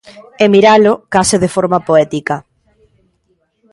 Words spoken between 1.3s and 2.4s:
de forma poética.